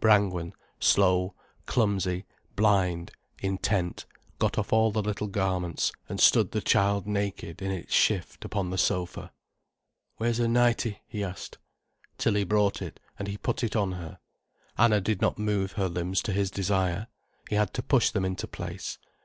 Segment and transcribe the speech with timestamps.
[0.00, 1.36] Brangwen, slow,
[1.66, 4.04] clumsy, blind, intent,
[4.40, 8.70] got off all the little garments, and stood the child naked in its shift upon
[8.70, 9.30] the sofa.
[10.16, 11.58] "Where's her nightie?" he asked.
[12.18, 14.18] Tilly brought it, and he put it on her.
[14.76, 17.06] Anna did not move her limbs to his desire.
[17.48, 18.98] He had to push them into place.